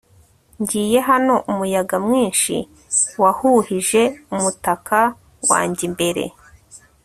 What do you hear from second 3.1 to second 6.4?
wahuhije umutaka wanjye imbere